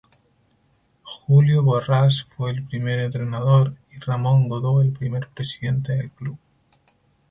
[1.03, 6.39] Julio Borrás fue el primer entrenador y Ramon Godó el primer presidente del club.